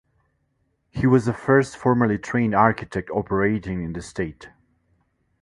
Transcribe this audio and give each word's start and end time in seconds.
He 0.89 1.05
was 1.05 1.25
the 1.25 1.33
first 1.35 1.77
formally 1.77 2.17
trained 2.17 2.55
architect 2.55 3.11
operating 3.11 3.83
in 3.83 3.93
the 3.93 4.01
state. 4.01 4.49